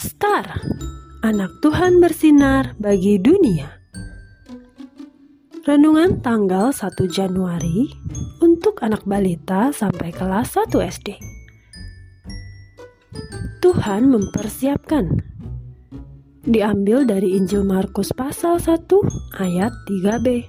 [0.00, 0.48] Star,
[1.20, 3.68] anak Tuhan bersinar bagi dunia.
[5.68, 7.84] Renungan tanggal 1 Januari
[8.40, 11.20] untuk anak balita sampai kelas 1 SD.
[13.60, 15.20] Tuhan mempersiapkan.
[16.48, 18.80] Diambil dari Injil Markus pasal 1
[19.36, 20.48] ayat 3b.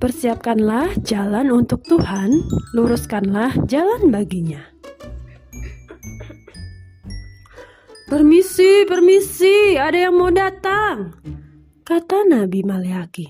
[0.00, 2.40] Persiapkanlah jalan untuk Tuhan,
[2.72, 4.77] luruskanlah jalan baginya.
[8.08, 11.12] Permisi, permisi, ada yang mau datang.
[11.84, 13.28] Kata Nabi Maleaki.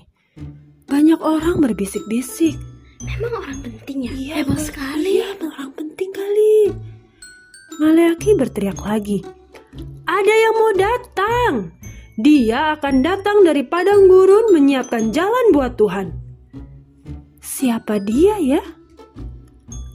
[0.87, 2.55] Banyak orang berbisik-bisik.
[3.03, 4.11] Memang orang penting ya?
[4.15, 5.19] Iya, Heboh ber- sekali.
[5.19, 6.55] Iya, orang penting kali.
[7.79, 9.19] Maleaki berteriak lagi.
[10.07, 11.53] Ada yang mau datang.
[12.19, 16.11] Dia akan datang dari padang gurun menyiapkan jalan buat Tuhan.
[17.39, 18.63] Siapa dia ya?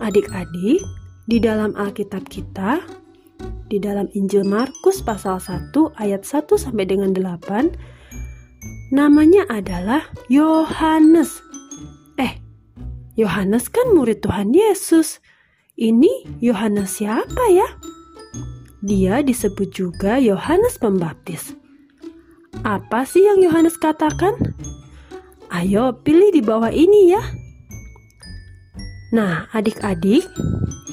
[0.01, 0.81] Adik-adik,
[1.25, 2.81] di dalam Alkitab kita,
[3.75, 7.75] di dalam Injil Markus pasal 1 ayat 1 sampai dengan 8,
[8.95, 11.43] namanya adalah Yohanes.
[12.15, 12.39] Eh,
[13.19, 15.19] Yohanes kan murid Tuhan Yesus.
[15.75, 17.67] Ini Yohanes siapa ya?
[18.79, 21.59] Dia disebut juga Yohanes Pembaptis.
[22.63, 24.39] Apa sih yang Yohanes katakan?
[25.51, 27.23] Ayo pilih di bawah ini ya.
[29.15, 30.27] Nah, adik-adik,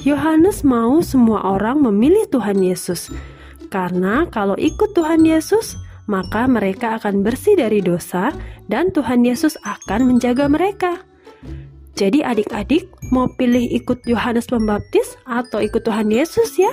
[0.06, 3.10] Yohanes mau semua orang memilih Tuhan Yesus.
[3.66, 5.74] Karena kalau ikut Tuhan Yesus,
[6.06, 8.30] maka mereka akan bersih dari dosa
[8.70, 11.02] dan Tuhan Yesus akan menjaga mereka.
[11.98, 16.70] Jadi adik-adik mau pilih ikut Yohanes Pembaptis atau ikut Tuhan Yesus ya?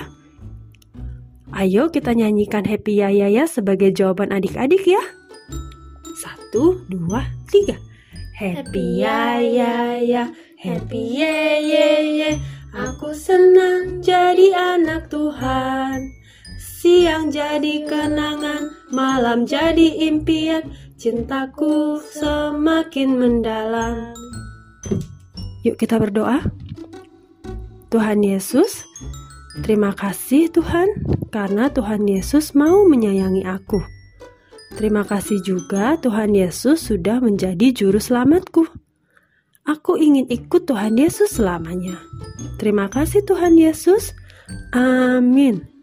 [1.49, 5.01] Ayo kita nyanyikan Happy Ya Ya Ya sebagai jawaban adik-adik ya.
[6.13, 7.88] Satu, dua, tiga.
[8.39, 11.87] Happy Ya Ya Ya, Happy Ye Ye
[12.23, 12.31] Ye.
[12.71, 16.07] Aku senang jadi anak Tuhan.
[16.55, 20.71] Siang jadi kenangan, malam jadi impian.
[20.95, 24.15] Cintaku semakin mendalam.
[25.67, 26.39] Yuk kita berdoa.
[27.91, 28.87] Tuhan Yesus,
[29.67, 30.87] terima kasih Tuhan
[31.27, 33.98] karena Tuhan Yesus mau menyayangi aku.
[34.75, 38.69] Terima kasih juga Tuhan Yesus sudah menjadi juru selamatku.
[39.65, 41.97] Aku ingin ikut Tuhan Yesus selamanya.
[42.57, 44.17] Terima kasih Tuhan Yesus.
[44.73, 45.78] Amin.